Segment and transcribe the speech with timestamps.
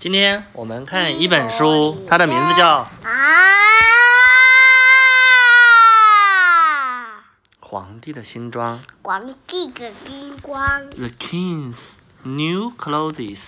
[0.00, 2.64] 今天我们看一本书，它的名字叫
[3.06, 3.10] 《啊，
[7.60, 11.90] 皇帝的新装》皇帝的新装，（The King's
[12.22, 13.40] New Clothes），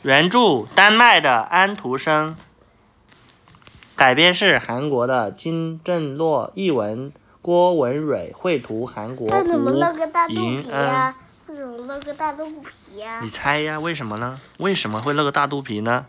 [0.00, 2.34] 原著丹麦的安徒生，
[3.94, 7.12] 改编是韩国的金正洛，译文
[7.42, 11.14] 郭文蕊，绘图韩国为什么吴露个大肚银皮恩。
[11.56, 11.56] 呀？
[11.56, 13.28] 为什么露个大肚皮呀你？
[13.28, 13.78] 猜呀？
[13.78, 14.38] 为什么呢？
[14.58, 16.06] 为什么会露个大肚皮呢？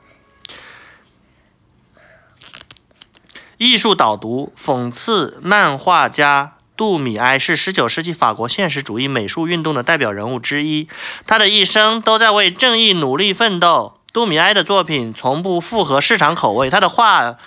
[3.58, 10.88] 艺术导读：讽刺漫画家杜米埃是十九世纪法国现实主义美术运动的代表人物之一，
[11.28, 14.00] 他的一生都在为正义努力奋斗。
[14.12, 17.38] 杜米埃的作品从不符合市场口味，他的画，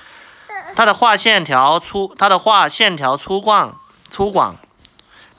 [0.77, 3.73] 他的画线条粗，他的画线条粗犷
[4.09, 4.55] 粗犷，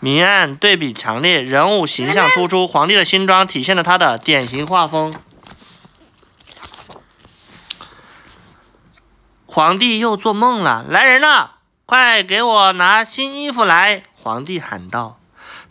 [0.05, 2.67] 明暗对比强烈，人物形象突出。
[2.67, 5.15] 皇帝的新装体现了他的典型画风。
[9.47, 11.53] 皇帝又做梦了，来人呐，
[11.87, 14.03] 快给我拿新衣服来！
[14.13, 15.17] 皇帝喊道。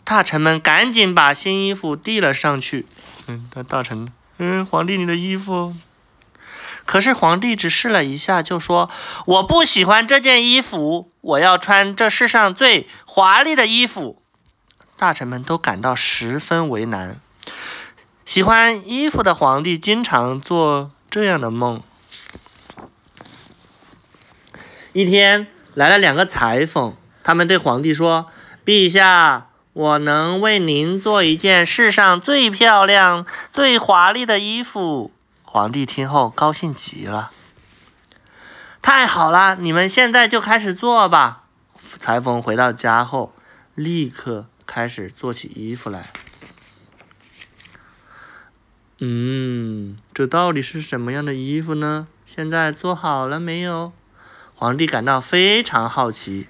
[0.03, 2.85] 大臣们赶紧把新衣服递了上去。
[3.27, 5.73] 嗯，大大臣，嗯，皇帝你的衣服。
[6.83, 8.89] 可是皇帝只试了一下，就说
[9.25, 14.21] ：“我不喜欢这件衣服，我要穿这世上最华丽的衣服。”
[14.97, 17.19] 大臣们都感到十分为难。
[18.25, 21.81] 喜欢衣服的皇帝经常做这样的梦。
[24.93, 28.27] 一天来了两个裁缝，他们对皇帝说
[28.65, 35.11] ：“陛下，我能为您做一件世上最漂亮、最华丽的衣服。”
[35.43, 37.31] 皇帝听后高兴极了。
[38.81, 41.43] 太好了，你们现在就开始做吧。
[41.99, 43.33] 裁缝回到家后，
[43.73, 46.11] 立刻开始做起衣服来。
[48.99, 52.09] 嗯，这到底是什么样的衣服呢？
[52.25, 53.93] 现在做好了没有？
[54.53, 56.49] 皇帝感到非常好奇。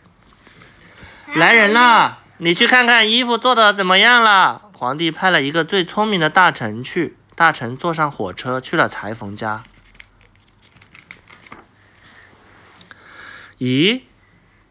[1.35, 4.71] 来人啦，你去看看衣服做的怎么样了。
[4.73, 9.63] 皇帝派了一个最聪明的大臣去，大臣坐上火车去了裁缝家。
[13.59, 14.01] 咦，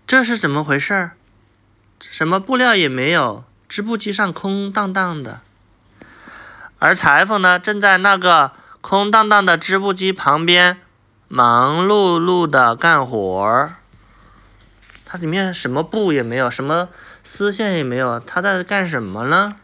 [0.08, 1.16] 这是怎么回事儿？
[2.10, 5.40] 什么布料也没有，织布机上空荡荡的。
[6.78, 10.80] 而裁缝呢，正在那个空荡荡的织布机旁边
[11.28, 13.76] 忙碌碌的干活儿。
[15.06, 16.88] 它里面什么布也没有，什么
[17.22, 19.56] 丝线也没有，他在干什么呢？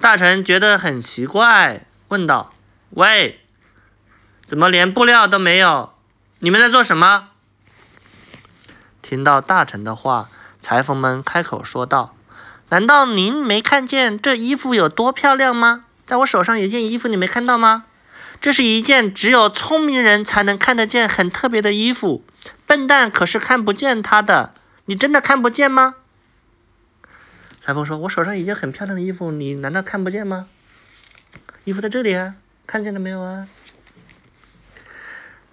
[0.00, 2.54] 大臣觉得很奇怪，问道
[2.90, 3.40] ：“喂，
[4.46, 5.92] 怎么连布料都没有？
[6.38, 7.28] 你们在做什么？”
[9.02, 10.30] 听到大臣的话，
[10.60, 12.14] 裁缝们开口说道
[12.70, 15.86] ：“难道您没看见这衣服有多漂亮吗？
[16.06, 17.84] 在我手上有件衣服，你没看到吗？
[18.40, 22.24] 这是一件只有聪明人才能看得见、很特别的衣服，
[22.66, 24.54] 笨蛋可是看不见它的。
[24.86, 25.96] 你真的看不见吗？”
[27.62, 30.46] 裁缝说：“我手上有件很漂亮的衣服，你难道看不见吗？
[31.64, 32.34] 衣服在这里啊，
[32.66, 33.46] 看见了没有啊？”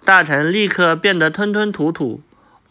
[0.06, 2.22] 大臣立刻变得吞吞吐吐。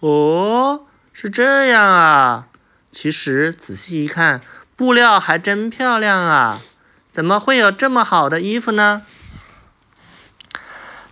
[0.00, 0.86] 哦，
[1.18, 2.46] 是这样啊。
[2.92, 4.42] 其实仔细一看，
[4.76, 6.60] 布料还真漂亮啊！
[7.10, 9.06] 怎么会有这么好的衣服呢？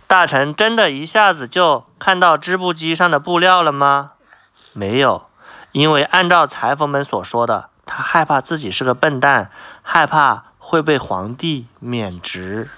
[0.05, 4.11] 大臣真的一下子就看到织布机上的布料了吗？
[4.73, 5.27] 没有，
[5.71, 9.49] 因为按照裁缝们所说的，他害怕自己是个笨蛋，
[9.81, 12.69] 害怕会被皇帝免职。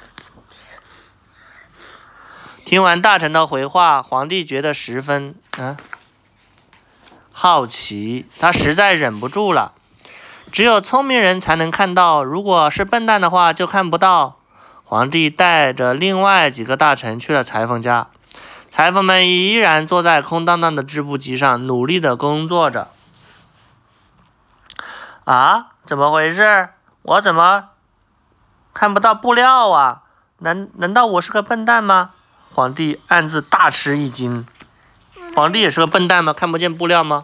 [2.63, 5.75] 听完大臣的回话，皇帝觉得十分啊
[7.39, 9.73] 好奇，他实在忍不住了。
[10.51, 14.39] 只有聪明人才能看到，如果是笨蛋的话，就看不到。
[14.83, 18.07] 皇帝带着另外几个大臣去了裁缝家，
[18.71, 22.89] 裁缝们依然坐在空荡荡的织布机上，努力的工作着。
[25.23, 26.69] 啊，怎么回事？
[27.03, 27.65] 我怎么
[28.73, 30.01] 看不到布料啊？
[30.39, 32.13] 难难道我是个笨蛋吗？
[32.51, 34.47] 皇帝暗自大吃一惊。
[35.37, 36.33] 皇帝也是个笨蛋吗？
[36.33, 37.23] 看不见布料吗？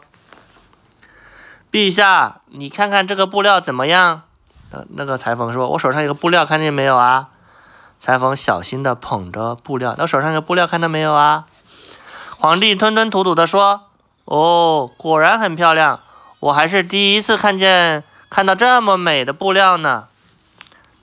[1.72, 4.22] 陛下，你看看这个布料怎么样？
[4.70, 7.30] 呃，那个裁缝说：“我手上有个布料，看见没有啊？”
[8.00, 11.48] 裁缝小心的捧着布料，我手上有个布料，看到没有啊？
[12.38, 13.86] 皇帝吞吞吐吐的说
[14.26, 16.00] ：“哦，果然很漂亮，
[16.40, 20.10] 我还是第一次看见看到这么美的布料呢。”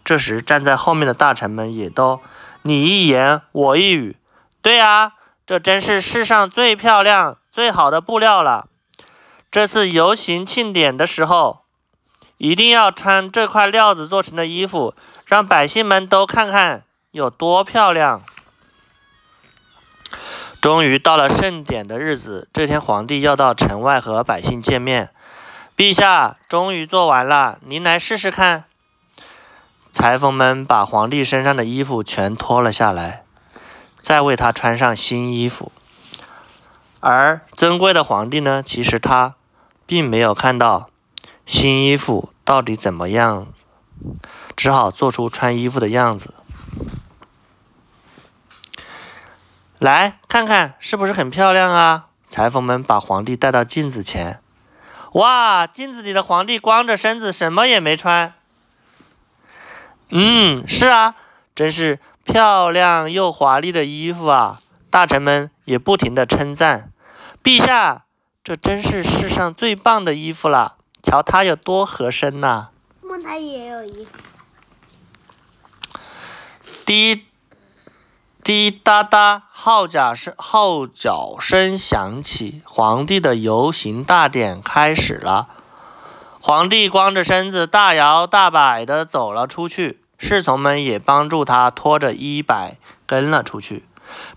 [0.07, 2.21] 这时，站在后面的大臣们也都
[2.63, 4.15] 你一言我一语
[4.63, 5.15] ：“对啊，
[5.51, 8.69] 这真是世上最漂亮、最好的布料了。
[9.51, 11.63] 这次游行庆典的时候，
[12.37, 14.95] 一定要穿这块料子做成的衣服，
[15.27, 18.23] 让百姓们都看看有多漂亮。”
[20.63, 25.11] 终于到了盛典的日子，这天皇帝要到城外和百姓见面。
[25.77, 28.67] 陛下，终于做完了，您来试试看。
[29.91, 33.25] 裁缝们把皇帝身上的衣服全脱了下来，
[34.01, 35.71] 再为他穿上新衣服。
[37.01, 39.35] 而尊贵的皇帝呢，其实他
[39.87, 40.91] 并没有看到
[41.47, 43.47] 新衣服到底怎么样，
[44.55, 46.35] 只好做出穿衣服的样子。
[49.79, 52.09] 来看看是不是很漂亮啊？
[52.29, 54.43] 裁缝们把皇帝带到镜子前。
[55.15, 58.35] 哇，镜子里的皇帝光着身子，什么也没穿。
[60.11, 61.17] 嗯，是啊，
[61.55, 64.61] 真是漂亮又华丽的衣服啊！
[64.91, 66.93] 大臣们也不停地称赞。
[67.43, 68.05] 陛下，
[68.45, 70.77] 这真是世上最棒的衣服了！
[71.03, 72.69] 瞧它有多合身呐！
[73.03, 74.19] 木他也有衣服。
[76.85, 77.25] 滴
[78.43, 85.49] 滴答答，号角声号角声响起，皇帝的游行大典开始了。
[86.41, 92.77] 皇帝光着身子，大摇大摆地走了出去，侍从们也帮助他拖着衣摆
[93.07, 93.87] 跟了出去。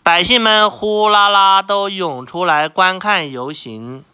[0.01, 4.05] 百姓们呼啦啦都涌出来观看游行。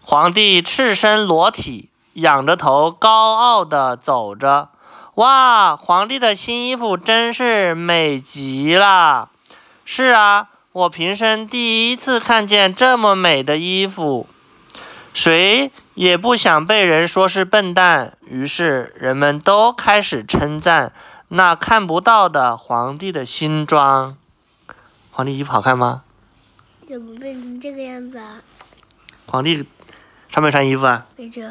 [0.00, 4.68] 皇帝赤身裸体，仰着头，高傲地走着。
[5.16, 9.28] 哇，皇帝的新衣服真是美极了！
[9.84, 14.28] 是啊，我平生第一次看见这么美的衣服。
[15.12, 20.94] 谁也不想被人说是笨蛋，于是人们都开始称赞
[21.28, 24.16] 那看不到的皇帝的新装。
[25.10, 26.04] 皇帝衣服好看吗？
[26.88, 28.40] 怎么变成这个样子啊？
[29.26, 29.68] 皇帝
[30.26, 31.04] 穿没穿衣服啊？
[31.16, 31.42] 没这。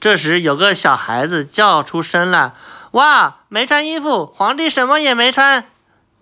[0.00, 2.54] 这时有个小孩子叫出声来
[2.92, 4.24] ：“哇，没穿衣服！
[4.24, 5.66] 皇帝什么也没穿。”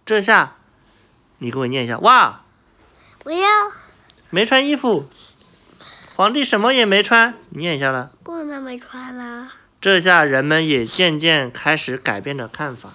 [0.05, 0.55] 这下，
[1.39, 2.41] 你给我念一下：“哇，
[3.21, 3.47] 不要，
[4.31, 5.09] 没穿衣服，
[6.17, 8.11] 皇帝什么也没穿。”你念一下了。
[8.25, 9.49] 不能没穿了。
[9.79, 12.89] 这下人们也渐渐开始改变了看法。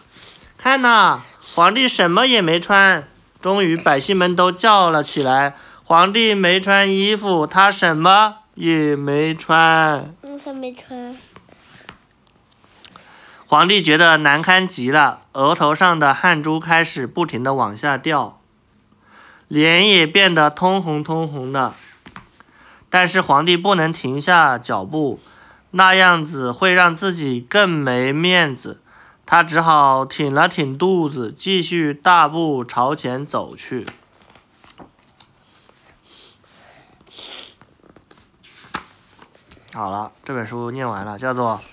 [0.57, 3.07] 看呐，皇帝什么也没穿。
[3.39, 11.15] 终于，百姓们都叫了起来：“皇帝没穿衣服，他什么也没穿。”嗯，他没穿。
[13.45, 18.41] 皇帝觉得难堪极了，额头上的汗珠开始不停的往下掉，
[19.47, 21.75] 脸也变得通红通红的。
[22.91, 25.19] 但是皇帝不能停下脚步，
[25.71, 28.81] 那样子会让自己更没面子。
[29.25, 33.87] 他只好挺了挺肚子，继续大步朝前走去。
[39.73, 41.61] 好了，这本书念完了，叫做《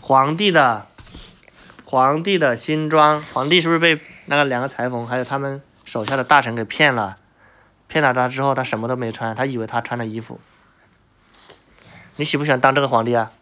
[0.00, 0.86] 皇帝的
[1.84, 3.20] 皇帝的新装》。
[3.34, 7.18] 皇帝是不是被那个两个裁缝还有他们手下的大臣给骗了？
[7.92, 10.40] 骗了他之后，他什么都没穿，他以为他穿了衣服。
[12.16, 13.32] 你喜不喜欢当这个皇帝啊？